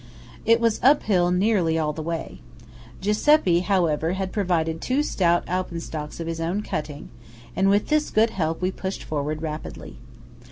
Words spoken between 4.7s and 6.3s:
two stout alpenstocks of